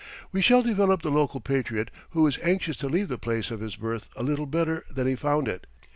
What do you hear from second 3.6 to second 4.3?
birth a